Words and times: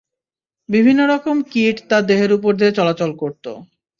বিভিন্ন 0.69 1.01
রকম 1.05 1.35
কীট 1.51 1.77
তার 1.89 2.03
দেহের 2.05 2.31
উপর 2.33 2.51
দিয়ে 2.55 2.71
চলাচল 2.71 3.11
করত। 3.13 3.45